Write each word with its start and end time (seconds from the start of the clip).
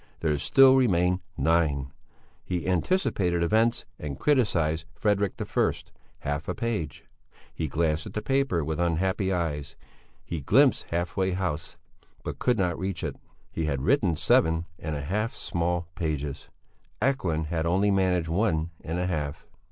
There 0.21 0.35
still 0.39 0.77
remained 0.77 1.19
nine. 1.37 1.91
He 2.43 2.67
anticipated 2.67 3.43
events 3.43 3.85
and 3.99 4.17
criticised 4.17 4.85
Frederick 4.95 5.33
I. 5.39 5.71
Half 6.21 6.47
a 6.47 6.55
page! 6.55 7.05
He 7.53 7.67
glanced 7.67 8.07
at 8.07 8.13
the 8.13 8.21
paper 8.23 8.65
with 8.65 8.79
unhappy 8.79 9.31
eyes; 9.31 9.75
he 10.25 10.41
glimpsed 10.41 10.89
half 10.89 11.15
way 11.15 11.33
house, 11.33 11.77
but 12.23 12.39
could 12.39 12.57
not 12.57 12.79
reach 12.79 13.03
it. 13.03 13.15
He 13.51 13.65
had 13.65 13.83
written 13.83 14.15
seven 14.15 14.65
and 14.79 14.95
a 14.95 15.01
half 15.01 15.35
small 15.35 15.85
pages; 15.93 16.49
Ekelund 16.99 17.45
had 17.49 17.67
only 17.67 17.91
managed 17.91 18.27
one 18.27 18.71
and 18.83 18.97
a 18.97 19.05
half. 19.05 19.45